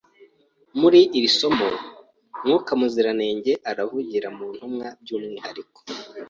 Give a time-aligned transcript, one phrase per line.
[0.79, 1.67] Muri iri somo,
[2.45, 5.79] Mwuka Muziranenge aravugira mu ntumwa by’umwihariko